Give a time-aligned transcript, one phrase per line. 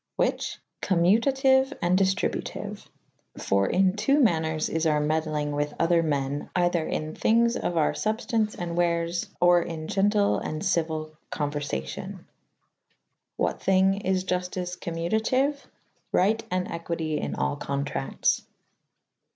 [0.17, 0.57] ''whiche?
[0.81, 6.87] Commutatyue and diftributyue / For in .ii.' ma«eres is our medlynge with other men other'
[6.87, 12.23] in thynges of our fubftance and wares, or in gentyll and cyuyle conuerfacyon.
[13.37, 15.55] What thyng is Juftyce commutatyue?
[16.11, 18.41] Ryght and equite in all contractes.